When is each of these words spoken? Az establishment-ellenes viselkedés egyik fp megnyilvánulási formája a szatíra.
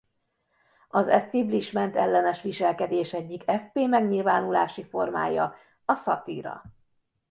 Az 0.87 1.07
establishment-ellenes 1.07 2.41
viselkedés 2.41 3.13
egyik 3.13 3.43
fp 3.43 3.73
megnyilvánulási 3.73 4.83
formája 4.85 5.55
a 5.85 5.93
szatíra. 5.95 6.61